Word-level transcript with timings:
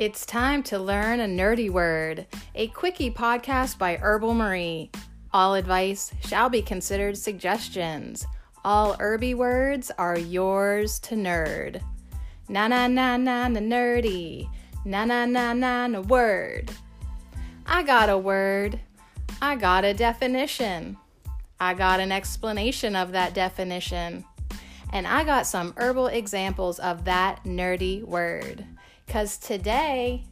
It's 0.00 0.24
time 0.24 0.62
to 0.62 0.78
learn 0.78 1.20
a 1.20 1.26
nerdy 1.26 1.68
word, 1.68 2.26
a 2.54 2.68
quickie 2.68 3.10
podcast 3.10 3.76
by 3.76 3.96
Herbal 3.96 4.32
Marie. 4.32 4.90
All 5.30 5.52
advice 5.52 6.10
shall 6.20 6.48
be 6.48 6.62
considered 6.62 7.18
suggestions. 7.18 8.26
All 8.64 8.94
herby 8.94 9.34
words 9.34 9.90
are 9.98 10.18
yours 10.18 11.00
to 11.00 11.16
nerd. 11.16 11.82
Na 12.48 12.66
na 12.66 12.86
na 12.86 13.18
na 13.18 13.48
na 13.48 13.60
nerdy. 13.60 14.48
Na 14.86 15.04
na 15.04 15.26
na 15.26 15.52
na 15.52 15.86
na 15.86 16.00
word. 16.00 16.70
I 17.66 17.82
got 17.82 18.08
a 18.08 18.16
word. 18.16 18.80
I 19.42 19.54
got 19.54 19.84
a 19.84 19.92
definition. 19.92 20.96
I 21.60 21.74
got 21.74 22.00
an 22.00 22.10
explanation 22.10 22.96
of 22.96 23.12
that 23.12 23.34
definition. 23.34 24.24
And 24.94 25.06
I 25.06 25.24
got 25.24 25.46
some 25.46 25.74
herbal 25.76 26.06
examples 26.06 26.78
of 26.78 27.04
that 27.04 27.44
nerdy 27.44 28.02
word. 28.02 28.64
Because 29.10 29.38
today 29.38 30.24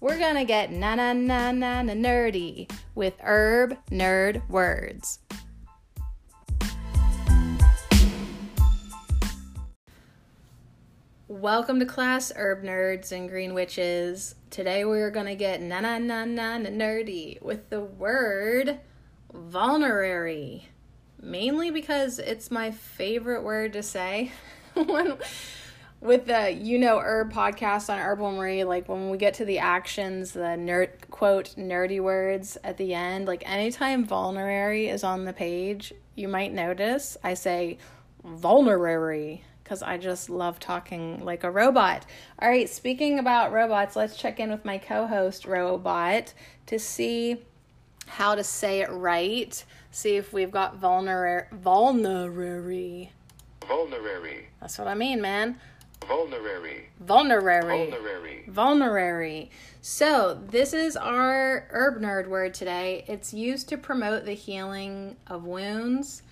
we're 0.00 0.18
going 0.18 0.36
to 0.36 0.46
get 0.46 0.72
na 0.72 0.94
na 0.94 1.12
na 1.12 1.52
na 1.52 1.82
na 1.82 1.92
nerdy 1.92 2.66
with 2.94 3.12
herb 3.20 3.76
nerd 3.90 4.40
words. 4.48 5.18
Welcome 11.28 11.78
to 11.80 11.84
class, 11.84 12.32
herb 12.34 12.62
nerds 12.62 13.12
and 13.12 13.28
green 13.28 13.52
witches. 13.52 14.34
Today 14.48 14.86
we're 14.86 15.10
going 15.10 15.26
to 15.26 15.36
get 15.36 15.60
na 15.60 15.80
na 15.80 15.98
na 15.98 16.24
na 16.24 16.56
na 16.56 16.70
nerdy 16.70 17.42
with 17.42 17.68
the 17.68 17.82
word 17.82 18.78
vulnerary. 19.34 20.70
Mainly 21.20 21.70
because 21.70 22.18
it's 22.18 22.50
my 22.50 22.70
favorite 22.70 23.42
word 23.42 23.74
to 23.74 23.82
say. 23.82 24.32
with 26.06 26.26
the 26.26 26.52
you 26.52 26.78
know 26.78 26.98
herb 27.00 27.32
podcast 27.32 27.90
on 27.90 27.98
herbal 27.98 28.30
marie 28.30 28.62
like 28.62 28.88
when 28.88 29.10
we 29.10 29.18
get 29.18 29.34
to 29.34 29.44
the 29.44 29.58
actions 29.58 30.32
the 30.32 30.40
nerd 30.40 30.88
quote 31.10 31.54
nerdy 31.56 32.00
words 32.00 32.56
at 32.62 32.76
the 32.76 32.94
end 32.94 33.26
like 33.26 33.42
anytime 33.44 34.04
vulnerary 34.04 34.88
is 34.88 35.02
on 35.02 35.24
the 35.24 35.32
page 35.32 35.92
you 36.14 36.28
might 36.28 36.52
notice 36.52 37.16
i 37.24 37.34
say 37.34 37.76
vulnerary 38.24 39.42
because 39.64 39.82
i 39.82 39.96
just 39.98 40.30
love 40.30 40.60
talking 40.60 41.24
like 41.24 41.42
a 41.42 41.50
robot. 41.50 42.06
All 42.40 42.48
right 42.48 42.68
speaking 42.68 43.18
about 43.18 43.52
robots 43.52 43.96
let's 43.96 44.16
check 44.16 44.38
in 44.38 44.50
with 44.50 44.64
my 44.64 44.78
co-host 44.78 45.44
robot 45.44 46.32
to 46.66 46.78
see 46.78 47.42
how 48.06 48.36
to 48.36 48.44
say 48.44 48.82
it 48.82 48.90
right. 48.92 49.64
See 49.90 50.14
if 50.14 50.32
we've 50.32 50.52
got 50.52 50.76
vulnerary 50.76 51.48
vulnerary. 51.50 53.10
Vulnerary. 53.66 54.46
that's 54.60 54.78
what 54.78 54.86
i 54.86 54.94
mean 54.94 55.20
man 55.20 55.58
Vulnerary. 56.06 56.88
vulnerary 57.00 57.90
Vulnerary. 57.90 58.44
vulnerary. 58.48 59.50
So, 59.80 60.40
this 60.48 60.72
is 60.72 60.96
our 60.96 61.68
herb 61.70 62.00
nerd 62.00 62.28
word 62.28 62.54
today. 62.54 63.04
It's 63.08 63.32
used 63.34 63.68
to 63.68 63.78
promote 63.78 64.24
the 64.24 64.34
healing 64.34 65.16
of 65.26 65.44
wounds, 65.44 66.22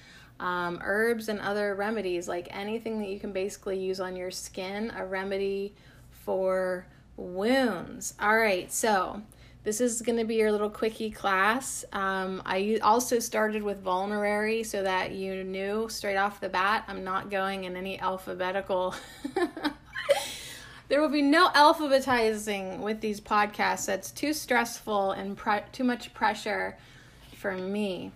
um, 0.41 0.81
herbs, 0.83 1.29
and 1.29 1.41
other 1.41 1.75
remedies, 1.75 2.29
like 2.29 2.49
anything 2.51 2.99
that 3.01 3.09
you 3.09 3.21
can 3.21 3.33
basically 3.33 3.79
use 3.79 4.01
on 4.01 4.17
your 4.17 4.31
skin, 4.31 4.93
a 4.97 5.05
remedy 5.05 5.75
for 6.11 6.87
wounds. 7.17 8.15
All 8.21 8.37
right, 8.37 8.73
so 8.73 9.23
this 9.65 9.81
is 9.81 10.03
going 10.03 10.19
to 10.19 10.25
be 10.25 10.35
your 10.35 10.53
little 10.53 10.69
quickie 10.69 11.11
class. 11.11 11.87
Um, 11.93 12.43
I 12.45 12.79
also 12.83 13.19
started 13.19 13.63
with 13.63 13.81
vulnerary 13.81 14.63
so 14.63 14.83
that 14.83 15.13
you 15.13 15.43
knew 15.43 15.89
straight 15.89 16.17
off 16.17 16.39
the 16.39 16.51
bat 16.51 16.85
I'm 16.87 17.03
not 17.03 17.31
going 17.31 17.65
in 17.65 17.75
any 17.75 17.99
alphabetical. 17.99 18.95
there 20.89 21.01
will 21.01 21.09
be 21.09 21.23
no 21.23 21.49
alphabetizing 21.49 22.81
with 22.81 23.01
these 23.01 23.23
podcasts. 23.23 23.87
That's 23.87 24.11
too 24.11 24.35
stressful 24.35 25.13
and 25.13 25.35
pre- 25.35 25.63
too 25.73 25.85
much 25.85 26.13
pressure 26.13 26.77
for 27.35 27.57
me. 27.57 28.13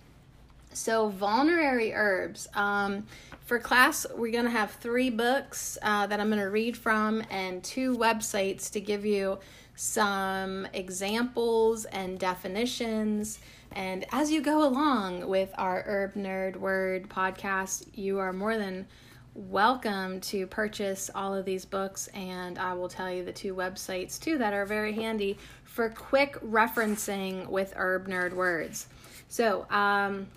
So, 0.79 1.09
vulnerary 1.09 1.93
herbs. 1.93 2.47
Um, 2.53 3.05
for 3.41 3.59
class, 3.59 4.05
we're 4.15 4.31
going 4.31 4.45
to 4.45 4.49
have 4.49 4.71
three 4.71 5.09
books 5.09 5.77
uh, 5.81 6.07
that 6.07 6.21
I'm 6.21 6.29
going 6.29 6.39
to 6.39 6.49
read 6.49 6.77
from 6.77 7.21
and 7.29 7.61
two 7.61 7.97
websites 7.97 8.71
to 8.71 8.79
give 8.79 9.05
you 9.05 9.39
some 9.75 10.65
examples 10.73 11.83
and 11.83 12.17
definitions. 12.17 13.39
And 13.73 14.05
as 14.13 14.31
you 14.31 14.41
go 14.41 14.65
along 14.65 15.27
with 15.27 15.51
our 15.57 15.81
Herb 15.81 16.13
Nerd 16.13 16.55
Word 16.55 17.09
podcast, 17.09 17.85
you 17.93 18.19
are 18.19 18.31
more 18.31 18.57
than 18.57 18.87
welcome 19.35 20.21
to 20.21 20.47
purchase 20.47 21.11
all 21.13 21.35
of 21.35 21.43
these 21.43 21.65
books. 21.65 22.07
And 22.13 22.57
I 22.57 22.71
will 22.71 22.87
tell 22.87 23.11
you 23.11 23.25
the 23.25 23.33
two 23.33 23.53
websites 23.53 24.17
too 24.17 24.37
that 24.37 24.53
are 24.53 24.65
very 24.65 24.93
handy 24.93 25.39
for 25.65 25.89
quick 25.89 26.39
referencing 26.39 27.47
with 27.47 27.73
Herb 27.75 28.07
Nerd 28.07 28.31
Words. 28.31 28.87
So, 29.27 29.67
um, 29.69 30.27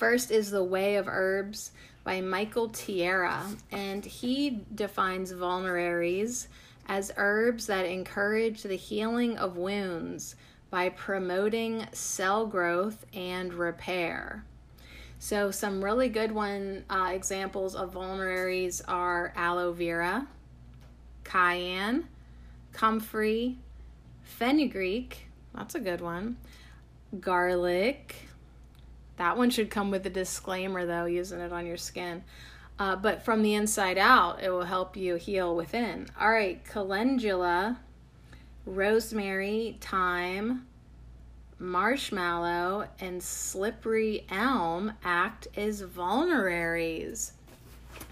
first 0.00 0.30
is 0.30 0.50
The 0.50 0.64
Way 0.64 0.96
of 0.96 1.08
Herbs 1.08 1.72
by 2.04 2.22
Michael 2.22 2.70
Tierra, 2.70 3.44
and 3.70 4.02
he 4.02 4.62
defines 4.74 5.30
vulneraries 5.30 6.46
as 6.86 7.12
herbs 7.18 7.66
that 7.66 7.84
encourage 7.84 8.62
the 8.62 8.76
healing 8.76 9.36
of 9.36 9.58
wounds 9.58 10.36
by 10.70 10.88
promoting 10.88 11.86
cell 11.92 12.46
growth 12.46 13.04
and 13.12 13.52
repair. 13.52 14.42
So, 15.18 15.50
some 15.50 15.84
really 15.84 16.08
good 16.08 16.32
one 16.32 16.86
uh, 16.88 17.10
examples 17.12 17.74
of 17.74 17.92
vulneraries 17.92 18.80
are 18.88 19.34
aloe 19.36 19.72
vera, 19.74 20.26
cayenne, 21.24 22.08
comfrey, 22.72 23.58
fenugreek. 24.22 25.26
That's 25.54 25.74
a 25.74 25.80
good 25.80 26.00
one. 26.00 26.38
Garlic. 27.20 28.29
That 29.20 29.36
one 29.36 29.50
should 29.50 29.68
come 29.68 29.90
with 29.90 30.06
a 30.06 30.10
disclaimer, 30.10 30.86
though, 30.86 31.04
using 31.04 31.40
it 31.40 31.52
on 31.52 31.66
your 31.66 31.76
skin. 31.76 32.24
Uh, 32.78 32.96
but 32.96 33.22
from 33.22 33.42
the 33.42 33.52
inside 33.52 33.98
out, 33.98 34.42
it 34.42 34.48
will 34.48 34.64
help 34.64 34.96
you 34.96 35.16
heal 35.16 35.54
within. 35.54 36.06
All 36.18 36.30
right, 36.30 36.64
calendula, 36.64 37.78
rosemary, 38.64 39.76
thyme, 39.82 40.66
marshmallow, 41.58 42.88
and 42.98 43.22
slippery 43.22 44.24
elm 44.30 44.94
act 45.04 45.48
as 45.54 45.82
vulneraries. 45.82 47.32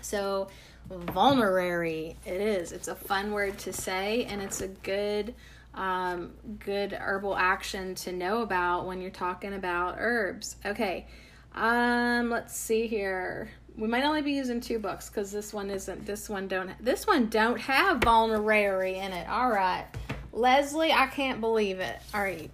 So, 0.02 0.48
vulnerary, 0.91 2.16
it 2.26 2.42
is. 2.42 2.70
It's 2.70 2.88
a 2.88 2.94
fun 2.94 3.32
word 3.32 3.56
to 3.60 3.72
say, 3.72 4.26
and 4.26 4.42
it's 4.42 4.60
a 4.60 4.68
good, 4.68 5.34
um, 5.78 6.33
good 6.59 6.93
herbal 6.93 7.37
action 7.37 7.94
to 7.94 8.12
know 8.12 8.43
about 8.43 8.84
when 8.87 9.00
you're 9.00 9.11
talking 9.12 9.55
about 9.55 9.94
herbs. 9.99 10.56
Okay, 10.66 11.06
um, 11.55 12.31
let's 12.31 12.56
see 12.56 12.89
here. 12.89 13.49
We 13.77 13.87
might 13.87 14.03
only 14.03 14.22
be 14.22 14.33
using 14.33 14.61
two 14.61 14.81
books 14.81 15.09
because 15.09 15.31
this 15.31 15.55
one 15.55 15.71
isn't 15.71 16.05
this 16.05 16.28
one 16.28 16.49
don't 16.49 16.72
this 16.84 17.06
one 17.06 17.28
don't 17.28 17.61
have 17.61 17.99
vulnerary 17.99 18.97
in 18.97 19.12
it. 19.12 19.28
All 19.28 19.50
right. 19.50 19.87
Leslie 20.33 20.93
i 20.93 21.06
can't 21.06 21.41
believe 21.41 21.78
it. 21.78 21.97
All 22.12 22.22
right. 22.22 22.50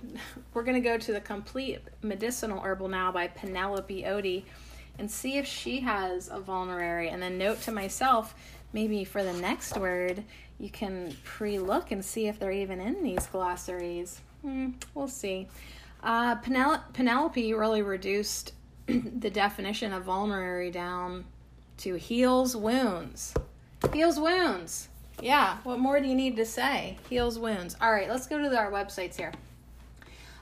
We're 0.52 0.62
gonna 0.62 0.80
go 0.80 0.98
to 0.98 1.12
the 1.12 1.20
complete 1.20 1.80
medicinal 2.02 2.60
herbal 2.60 2.88
now 2.88 3.10
by 3.10 3.28
penelope 3.28 4.04
Ody 4.04 4.44
and 4.98 5.10
see 5.10 5.38
if 5.38 5.46
she 5.46 5.80
has 5.80 6.28
a 6.28 6.40
vulnerary 6.40 7.08
and 7.08 7.22
then 7.22 7.38
note 7.38 7.62
to 7.62 7.72
myself 7.72 8.34
maybe 8.74 9.04
for 9.04 9.22
the 9.22 9.32
next 9.32 9.78
word 9.78 10.22
you 10.58 10.68
can 10.68 11.16
pre-look 11.24 11.90
and 11.90 12.04
see 12.04 12.26
if 12.26 12.38
they're 12.38 12.52
even 12.52 12.80
in 12.80 13.02
these 13.02 13.26
glossaries 13.28 14.20
hmm, 14.42 14.70
we'll 14.94 15.08
see 15.08 15.48
uh, 16.04 16.36
Penel- 16.36 16.82
penelope 16.92 17.54
really 17.54 17.80
reduced 17.80 18.52
the 18.86 19.30
definition 19.30 19.94
of 19.94 20.04
vulnerary 20.04 20.70
down 20.70 21.24
to 21.78 21.94
heals 21.94 22.54
wounds. 22.54 23.34
Heals 23.92 24.20
wounds. 24.20 24.88
Yeah, 25.22 25.58
what 25.64 25.78
more 25.78 26.00
do 26.00 26.06
you 26.06 26.14
need 26.14 26.36
to 26.36 26.44
say? 26.44 26.98
Heals 27.08 27.38
wounds. 27.38 27.76
All 27.80 27.90
right, 27.90 28.08
let's 28.08 28.26
go 28.26 28.38
to 28.38 28.56
our 28.56 28.70
websites 28.70 29.16
here. 29.16 29.32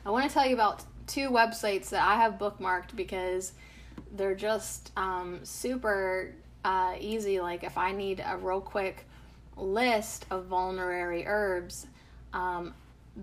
I 0.05 0.11
want 0.11 0.27
to 0.27 0.35
tell 0.35 0.47
you 0.47 0.55
about 0.55 0.85
two 1.07 1.31
websites 1.31 1.91
that 1.91 2.03
I 2.03 2.17
have 2.17 2.35
bookmarked 2.35 2.97
because 2.97 3.53
they're 4.17 4.35
just 4.35 4.91
um, 4.97 5.41
super 5.45 6.35
uh, 6.65 6.95
easy. 7.01 7.41
Like, 7.41 7.65
if 7.65 7.79
I 7.79 7.93
need 7.93 8.23
a 8.25 8.37
real 8.37 8.61
quick 8.61 9.07
list 9.57 10.27
of 10.31 10.47
vulnerary 10.47 11.25
herbs, 11.27 11.87
um, 12.33 12.75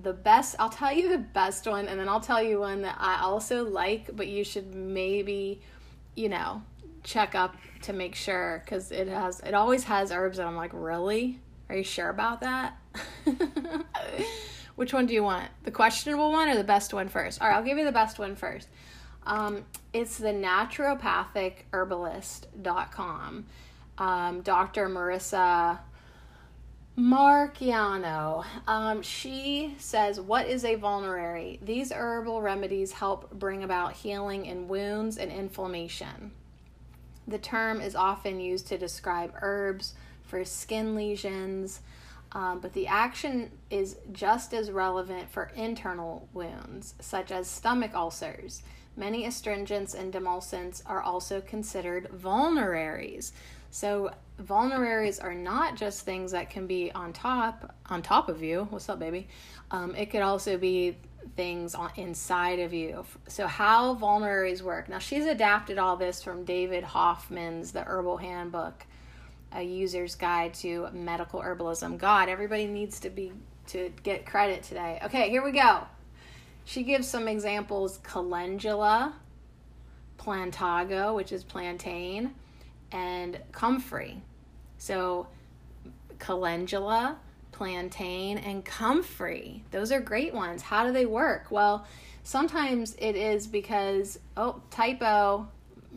the 0.03 0.13
best 0.13 0.55
i'll 0.59 0.69
tell 0.69 0.93
you 0.93 1.09
the 1.09 1.17
best 1.17 1.65
one 1.65 1.87
and 1.87 1.99
then 1.99 2.07
i'll 2.07 2.19
tell 2.19 2.43
you 2.43 2.59
one 2.59 2.83
that 2.83 2.95
i 2.99 3.21
also 3.23 3.67
like 3.67 4.07
but 4.15 4.27
you 4.27 4.43
should 4.43 4.75
maybe 4.75 5.59
you 6.13 6.29
know 6.29 6.61
check 7.03 7.35
up 7.35 7.55
to 7.81 7.93
make 7.93 8.15
sure 8.15 8.61
because 8.63 8.91
it 8.91 9.07
has 9.07 9.39
it 9.41 9.53
always 9.53 9.83
has 9.83 10.11
herbs 10.11 10.37
that 10.37 10.45
i'm 10.45 10.55
like 10.55 10.71
really? 10.73 11.39
Are 11.69 11.75
you 11.75 11.83
sure 11.83 12.09
about 12.09 12.41
that? 12.41 12.77
Which 14.75 14.91
one 14.91 15.05
do 15.05 15.13
you 15.13 15.21
want? 15.21 15.49
The 15.63 15.71
questionable 15.71 16.31
one 16.31 16.49
or 16.49 16.55
the 16.55 16.63
best 16.63 16.95
one 16.95 17.09
first? 17.09 17.41
All 17.41 17.47
right 17.47 17.55
i'll 17.55 17.63
give 17.63 17.77
you 17.77 17.85
the 17.85 17.91
best 17.91 18.19
one 18.19 18.35
first 18.35 18.67
um, 19.25 19.65
it's 19.93 20.17
the 20.17 20.29
naturopathic 20.29 21.53
herbalist.com 21.73 23.45
um, 23.97 24.41
dr 24.41 24.89
Marisa 24.89 25.79
Marciano. 26.99 28.45
Um, 28.67 29.01
she 29.01 29.73
says, 29.77 30.19
What 30.19 30.47
is 30.47 30.65
a 30.65 30.75
vulnerary? 30.75 31.57
These 31.61 31.93
herbal 31.93 32.41
remedies 32.41 32.91
help 32.91 33.31
bring 33.31 33.63
about 33.63 33.93
healing 33.93 34.45
in 34.45 34.67
wounds 34.67 35.17
and 35.17 35.31
inflammation. 35.31 36.31
The 37.25 37.37
term 37.37 37.79
is 37.79 37.95
often 37.95 38.41
used 38.41 38.67
to 38.67 38.77
describe 38.77 39.33
herbs 39.41 39.93
for 40.23 40.43
skin 40.43 40.93
lesions, 40.95 41.79
um, 42.33 42.59
but 42.59 42.73
the 42.73 42.87
action 42.87 43.51
is 43.69 43.95
just 44.11 44.53
as 44.53 44.69
relevant 44.69 45.29
for 45.31 45.51
internal 45.55 46.27
wounds, 46.33 46.95
such 46.99 47.31
as 47.31 47.47
stomach 47.47 47.93
ulcers. 47.93 48.61
Many 48.99 49.25
astringents 49.27 49.93
and 49.93 50.13
demulcents 50.13 50.83
are 50.85 51.01
also 51.01 51.39
considered 51.39 52.09
vulneraries. 52.13 53.31
So 53.71 54.11
vulneraries 54.43 55.23
are 55.23 55.33
not 55.33 55.77
just 55.77 56.01
things 56.01 56.33
that 56.33 56.49
can 56.49 56.67
be 56.67 56.91
on 56.91 57.13
top 57.13 57.73
on 57.85 58.01
top 58.01 58.27
of 58.27 58.43
you. 58.43 58.67
What's 58.69 58.89
up, 58.89 58.99
baby? 58.99 59.29
Um, 59.71 59.95
it 59.95 60.07
could 60.07 60.21
also 60.21 60.57
be 60.57 60.97
things 61.37 61.75
on 61.75 61.91
inside 61.95 62.59
of 62.59 62.73
you. 62.73 63.05
So 63.29 63.47
how 63.47 63.95
vulneraries 63.95 64.61
work? 64.61 64.89
Now 64.89 64.99
she's 64.99 65.25
adapted 65.25 65.77
all 65.77 65.95
this 65.95 66.21
from 66.21 66.43
David 66.43 66.83
Hoffmann's 66.83 67.71
The 67.71 67.83
Herbal 67.83 68.17
Handbook, 68.17 68.85
a 69.53 69.61
user's 69.61 70.15
guide 70.15 70.53
to 70.55 70.89
medical 70.91 71.39
herbalism. 71.39 71.97
God, 71.97 72.27
everybody 72.27 72.67
needs 72.67 72.99
to 72.99 73.09
be 73.09 73.31
to 73.67 73.93
get 74.03 74.25
credit 74.25 74.63
today. 74.63 74.99
Okay, 75.05 75.29
here 75.29 75.41
we 75.41 75.53
go. 75.53 75.87
She 76.69 76.83
gives 76.83 77.07
some 77.07 77.27
examples: 77.27 77.97
calendula, 78.03 79.15
plantago, 80.19 81.15
which 81.15 81.31
is 81.31 81.43
plantain 81.43 82.35
and 82.91 83.39
comfrey. 83.51 84.21
So, 84.77 85.25
calendula, 86.19 87.17
plantain, 87.51 88.37
and 88.37 88.63
comfrey. 88.63 89.63
Those 89.71 89.91
are 89.91 89.99
great 89.99 90.31
ones. 90.31 90.61
How 90.61 90.85
do 90.85 90.93
they 90.93 91.07
work? 91.07 91.47
Well, 91.49 91.87
sometimes 92.21 92.95
it 92.99 93.15
is 93.15 93.47
because, 93.47 94.19
oh, 94.37 94.61
typo, 94.69 95.47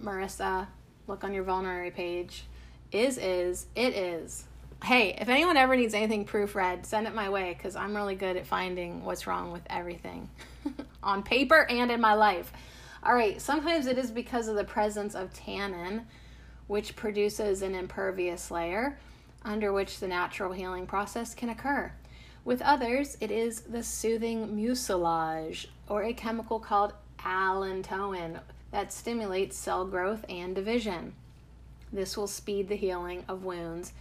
Marisa, 0.03 0.69
look 1.07 1.23
on 1.23 1.35
your 1.35 1.45
vulnerary 1.45 1.91
page. 1.91 2.45
Is, 2.93 3.19
is, 3.19 3.67
it 3.77 3.95
is. 3.95 4.45
Hey, 4.85 5.17
if 5.17 5.29
anyone 5.29 5.57
ever 5.57 5.77
needs 5.77 5.95
anything 5.95 6.25
proofread, 6.25 6.85
send 6.87 7.07
it 7.07 7.15
my 7.15 7.31
way 7.31 7.55
because 7.57 7.77
I'm 7.77 7.95
really 7.95 8.17
good 8.17 8.37
at 8.37 8.49
finding 8.49 9.05
what's 9.05 9.29
wrong 9.29 9.53
with 9.53 9.63
everything 9.71 10.29
on 11.05 11.23
paper 11.23 11.65
and 11.71 11.93
in 11.93 12.01
my 12.01 12.15
life. 12.15 12.53
All 13.05 13.15
right, 13.15 13.41
sometimes 13.41 13.87
it 13.87 13.97
is 13.97 14.11
because 14.11 14.49
of 14.49 14.57
the 14.57 14.65
presence 14.65 15.15
of 15.15 15.33
tannin 15.33 16.07
which 16.67 16.97
produces 16.97 17.63
an 17.63 17.77
impervious 17.77 18.51
layer 18.51 18.99
under 19.45 19.73
which 19.73 20.01
the 20.01 20.09
natural 20.09 20.53
healing 20.53 20.89
process 20.89 21.33
can 21.33 21.49
occur. 21.49 21.93
With 22.45 22.61
others, 22.61 23.17
it 23.21 23.31
is 23.31 23.61
the 23.61 23.85
soothing 23.85 24.57
mucilage, 24.57 25.69
or 25.89 26.03
a 26.03 26.13
chemical 26.13 26.59
called 26.59 26.93
allantoin, 27.21 28.41
that 28.73 28.93
stimulates 28.93 29.57
cell 29.57 29.85
growth 29.85 30.25
and 30.29 30.57
division. 30.57 31.15
This 31.93 32.17
will 32.17 32.27
speed 32.27 32.69
the 32.69 32.75
healing 32.75 33.23
of 33.29 33.45
wounds 33.45 33.93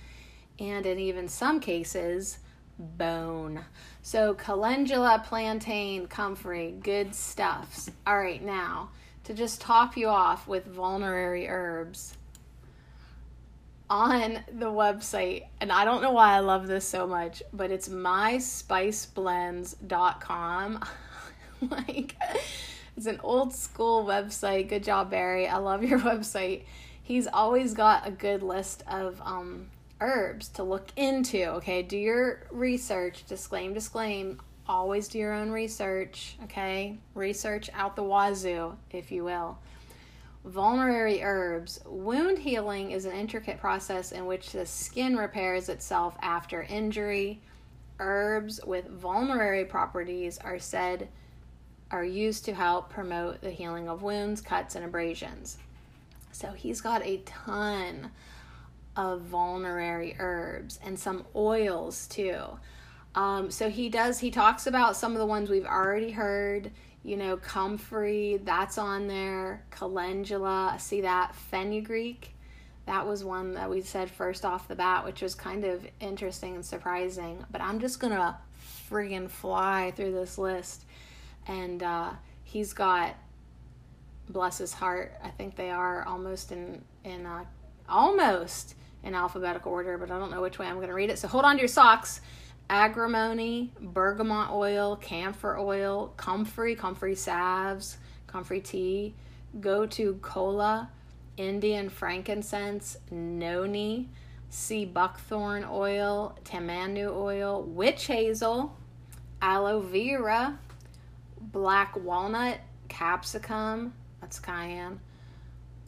and, 0.62 0.86
in 0.86 1.00
even 1.00 1.28
some 1.28 1.60
cases, 1.60 2.38
bone. 2.78 3.66
So, 4.02 4.36
calendula, 4.36 5.24
plantain, 5.26 6.08
comfrey, 6.08 6.76
good 6.82 7.16
stuffs. 7.16 7.90
All 8.06 8.18
right, 8.18 8.44
now 8.44 8.90
to 9.24 9.34
just 9.34 9.62
top 9.62 9.96
you 9.98 10.08
off 10.08 10.48
with 10.48 10.66
vulnerary 10.66 11.48
herbs 11.48 12.16
on 13.90 14.40
the 14.52 14.68
website, 14.68 15.46
and 15.60 15.72
I 15.72 15.84
don't 15.84 16.02
know 16.02 16.12
why 16.12 16.36
I 16.36 16.40
love 16.40 16.68
this 16.68 16.88
so 16.88 17.06
much, 17.06 17.44
but 17.52 17.72
it's 17.72 17.90
myspiceblends.com. 17.90 20.86
like, 21.70 22.16
it's 22.96 23.06
an 23.06 23.20
old 23.22 23.54
school 23.54 24.06
website. 24.06 24.70
Good 24.70 24.84
job, 24.84 25.12
Barry. 25.12 25.48
I 25.48 25.58
love 25.58 25.84
your 25.84 26.00
website. 26.00 26.64
He's 27.04 27.28
always 27.28 27.74
got 27.74 28.08
a 28.08 28.12
good 28.12 28.44
list 28.44 28.84
of 28.88 29.22
um, 29.26 29.68
herbs 30.02 30.50
to 30.50 30.64
look 30.64 30.90
into. 30.98 31.46
Okay, 31.54 31.82
do 31.84 31.98
your 31.98 32.48
research. 32.52 33.24
Disclaim, 33.28 33.74
disclaim. 33.74 34.42
Always 34.68 35.08
do 35.08 35.20
your 35.20 35.34
own 35.34 35.52
research. 35.52 36.36
Okay, 36.44 36.98
research 37.16 37.70
out 37.74 37.96
the 37.96 38.04
wazoo, 38.04 38.76
if 38.92 39.12
you 39.12 39.24
will. 39.24 39.58
Vulnerary 40.44 41.24
herbs. 41.24 41.80
Wound 41.86 42.40
healing 42.40 42.92
is 42.92 43.06
an 43.06 43.14
intricate 43.14 43.60
process 43.60 44.12
in 44.12 44.26
which 44.26 44.52
the 44.52 44.66
skin 44.66 45.16
repairs 45.16 45.70
itself 45.70 46.18
after 46.22 46.64
injury. 46.64 47.40
Herbs 48.00 48.60
with 48.66 48.88
vulnerary 48.88 49.66
properties 49.66 50.40
are 50.40 50.58
said 50.58 51.08
are 51.92 52.06
used 52.06 52.46
to 52.46 52.54
help 52.54 52.90
promote 52.90 53.42
the 53.42 53.52
healing 53.52 53.88
of 53.88 54.02
wounds, 54.02 54.42
cuts, 54.42 54.76
and 54.76 54.86
abrasions. 54.86 55.58
So 56.32 56.54
he's 56.54 56.82
got 56.82 57.06
a 57.06 57.18
ton 57.18 58.10
of 58.96 59.22
vulnerary 59.22 60.16
herbs 60.20 60.80
and 60.84 61.00
some 61.00 61.26
oils 61.36 62.08
too. 62.08 62.44
Um, 63.16 63.52
so 63.52 63.70
he 63.70 63.90
does, 63.90 64.20
he 64.20 64.32
talks 64.32 64.68
about 64.68 64.96
some 64.96 65.14
of 65.14 65.20
the 65.20 65.26
ones 65.26 65.50
we've 65.50 65.66
already 65.66 66.12
heard 66.12 66.72
you 67.04 67.18
know, 67.18 67.38
comfrey, 67.38 68.40
that's 68.44 68.78
on 68.78 69.08
there. 69.08 69.64
Calendula, 69.72 70.76
see 70.80 71.02
that. 71.02 71.36
Fenugreek, 71.36 72.36
that 72.86 73.08
was 73.08 73.24
one 73.24 73.54
that 73.56 73.70
we 73.70 73.82
said 73.82 74.10
first 74.10 74.46
off 74.46 74.68
the 74.68 74.76
bat, 74.76 75.04
which 75.04 75.22
was 75.22 75.34
kind 75.34 75.64
of 75.64 75.86
interesting 76.00 76.56
and 76.56 76.66
surprising. 76.66 77.44
But 77.52 77.62
I'm 77.62 77.80
just 77.80 78.00
to 78.00 78.36
friggin' 78.90 79.30
fly 79.30 79.94
through 79.96 80.12
this 80.12 80.38
list. 80.38 80.86
And 81.48 81.82
uh, 81.82 82.12
he's 82.44 82.72
got, 82.72 83.16
bless 84.30 84.60
his 84.60 84.74
heart, 84.74 85.14
I 85.24 85.30
think 85.30 85.56
they 85.56 85.72
are 85.72 86.04
almost 86.06 86.52
in, 86.52 86.84
in 87.04 87.26
uh, 87.26 87.46
almost 87.92 88.76
in 89.04 89.14
alphabetical 89.14 89.72
order, 89.72 89.98
but 89.98 90.10
I 90.10 90.18
don't 90.18 90.32
know 90.32 90.42
which 90.42 90.58
way 90.58 90.68
I'm 90.68 90.76
going 90.76 90.88
to 90.88 90.94
read 90.94 91.10
it. 91.10 91.20
So 91.20 91.28
hold 91.28 91.46
on 91.46 91.56
to 91.56 91.62
your 91.62 91.68
socks 91.68 92.22
agrimony, 92.72 93.70
bergamot 93.82 94.50
oil, 94.50 94.96
camphor 94.96 95.58
oil, 95.60 96.14
comfrey, 96.16 96.74
comfrey 96.74 97.16
salves, 97.16 97.98
comfrey 98.28 98.62
tea, 98.62 99.14
gotu 99.60 100.20
kola, 100.22 100.90
Indian 101.36 101.90
frankincense, 101.90 102.98
noni, 103.12 104.08
sea 104.50 104.86
buckthorn 104.86 105.66
oil, 105.70 106.38
tamanu 106.46 107.14
oil, 107.14 107.62
witch 107.64 108.08
hazel, 108.08 108.74
aloe 109.42 109.82
vera, 109.82 110.58
black 111.42 111.94
walnut, 111.98 112.58
capsicum, 112.88 113.94
that's 114.22 114.40
cayenne, 114.40 115.00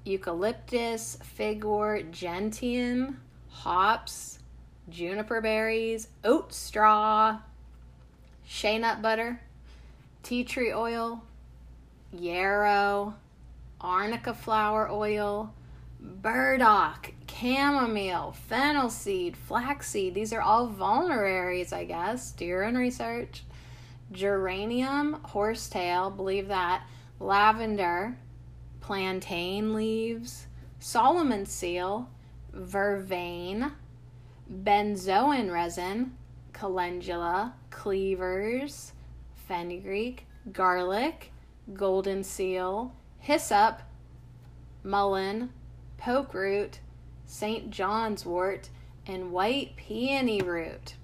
eucalyptus, 0.06 1.18
figwort, 1.24 2.12
gentian, 2.12 3.18
hops, 3.50 4.40
juniper 4.90 5.42
berries, 5.42 6.08
oat 6.24 6.54
straw, 6.54 7.40
shea 8.46 8.78
nut 8.78 9.02
butter, 9.02 9.42
tea 10.24 10.44
tree 10.44 10.74
oil, 10.74 11.24
yarrow, 12.12 13.14
arnica 13.80 14.34
flower 14.34 14.90
oil, 14.90 15.54
burdock, 16.00 17.12
chamomile, 17.28 18.32
fennel 18.48 18.90
seed, 18.90 19.36
flaxseed. 19.36 20.14
These 20.14 20.34
are 20.34 20.42
all 20.42 20.70
vulneraries, 20.70 21.74
I 21.74 21.86
guess. 21.86 22.32
Do 22.32 22.46
your 22.46 22.64
own 22.64 22.76
research. 22.76 23.44
Geranium, 24.12 25.14
horsetail, 25.24 26.10
believe 26.12 26.50
that. 26.50 26.84
Lavender, 27.20 28.18
plantain 28.84 29.74
leaves, 29.74 30.46
Solomon 30.78 31.46
seal, 31.46 32.10
vervain, 32.54 33.72
benzoin 34.52 35.50
resin, 35.50 36.12
calendula, 36.52 37.54
cleavers, 37.70 38.92
fenugreek, 39.48 40.28
garlic, 40.52 41.32
golden 41.74 42.26
seal, 42.26 42.94
hyssop, 43.20 43.82
mullein, 44.84 45.50
poke 45.98 46.34
root, 46.34 46.80
St. 47.26 47.72
John's 47.72 48.26
wort, 48.26 48.68
and 49.08 49.32
white 49.32 49.78
peony 49.78 50.42
root. 50.42 50.96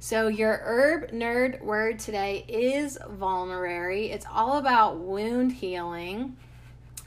So, 0.00 0.26
your 0.26 0.60
herb 0.64 1.12
nerd 1.12 1.62
word 1.62 2.00
today 2.00 2.44
is 2.48 2.98
vulnerary. 3.08 4.10
It's 4.10 4.26
all 4.28 4.58
about 4.58 4.98
wound 4.98 5.52
healing 5.52 6.36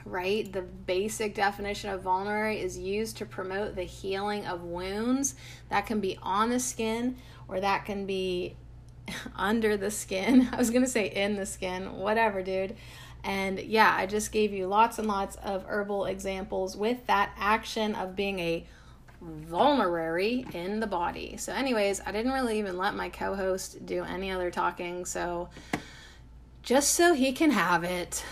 right? 0.05 0.51
The 0.51 0.61
basic 0.61 1.35
definition 1.35 1.89
of 1.89 2.01
vulnerary 2.01 2.59
is 2.59 2.77
used 2.77 3.17
to 3.17 3.25
promote 3.25 3.75
the 3.75 3.83
healing 3.83 4.45
of 4.45 4.63
wounds. 4.63 5.35
That 5.69 5.85
can 5.85 5.99
be 5.99 6.17
on 6.21 6.49
the 6.49 6.59
skin 6.59 7.17
or 7.47 7.59
that 7.59 7.85
can 7.85 8.05
be 8.05 8.55
under 9.35 9.77
the 9.77 9.91
skin. 9.91 10.49
I 10.51 10.57
was 10.57 10.69
going 10.69 10.83
to 10.83 10.89
say 10.89 11.07
in 11.07 11.35
the 11.35 11.45
skin, 11.45 11.93
whatever, 11.93 12.41
dude. 12.41 12.75
And 13.23 13.59
yeah, 13.59 13.93
I 13.97 14.05
just 14.05 14.31
gave 14.31 14.51
you 14.53 14.67
lots 14.67 14.99
and 14.99 15.07
lots 15.07 15.37
of 15.37 15.65
herbal 15.65 16.05
examples 16.05 16.75
with 16.75 17.05
that 17.07 17.31
action 17.37 17.95
of 17.95 18.15
being 18.17 18.39
a 18.39 18.67
vulnerary 19.21 20.45
in 20.53 20.81
the 20.81 20.87
body. 20.87 21.37
So, 21.37 21.53
anyways, 21.53 22.01
I 22.05 22.11
didn't 22.11 22.33
really 22.33 22.59
even 22.59 22.77
let 22.77 22.95
my 22.95 23.07
co 23.07 23.35
host 23.35 23.85
do 23.85 24.03
any 24.03 24.29
other 24.29 24.51
talking. 24.51 25.05
So, 25.05 25.49
just 26.63 26.93
so 26.93 27.13
he 27.13 27.31
can 27.31 27.51
have 27.51 27.85
it, 27.85 28.25